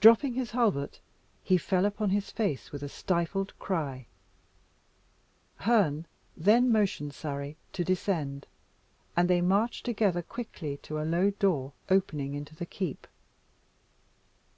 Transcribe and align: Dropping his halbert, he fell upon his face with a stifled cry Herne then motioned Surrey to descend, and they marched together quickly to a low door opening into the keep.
Dropping 0.00 0.34
his 0.34 0.50
halbert, 0.50 0.98
he 1.44 1.58
fell 1.58 1.84
upon 1.84 2.10
his 2.10 2.28
face 2.32 2.72
with 2.72 2.82
a 2.82 2.88
stifled 2.88 3.56
cry 3.60 4.06
Herne 5.58 6.06
then 6.36 6.72
motioned 6.72 7.14
Surrey 7.14 7.56
to 7.72 7.84
descend, 7.84 8.48
and 9.16 9.30
they 9.30 9.40
marched 9.40 9.84
together 9.84 10.22
quickly 10.22 10.78
to 10.78 10.98
a 10.98 11.06
low 11.06 11.30
door 11.30 11.72
opening 11.88 12.34
into 12.34 12.56
the 12.56 12.66
keep. 12.66 13.06